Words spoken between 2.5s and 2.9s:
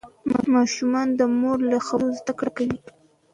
کوي.